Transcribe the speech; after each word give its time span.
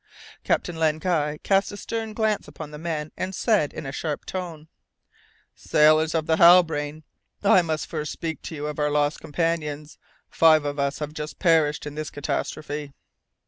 Captain 0.43 0.75
Len 0.77 0.97
Guy 0.97 1.39
cast 1.43 1.71
a 1.71 1.77
stern 1.77 2.13
glance 2.15 2.47
upon 2.47 2.71
the 2.71 2.79
men 2.79 3.11
and 3.15 3.35
said 3.35 3.71
in 3.71 3.85
a 3.85 3.91
sharp 3.91 4.25
tone: 4.25 4.67
"Sailors 5.53 6.15
of 6.15 6.25
the 6.25 6.37
Halbrane, 6.37 7.03
I 7.43 7.61
must 7.61 7.85
first 7.85 8.11
speak 8.11 8.41
to 8.41 8.55
you 8.55 8.65
of 8.65 8.79
our 8.79 8.89
lost 8.89 9.19
companions. 9.21 9.99
Five 10.31 10.65
of 10.65 10.79
us 10.79 10.97
have 10.97 11.13
just 11.13 11.37
perished 11.37 11.85
in 11.85 11.93
this 11.93 12.09
catastrophe." 12.09 12.93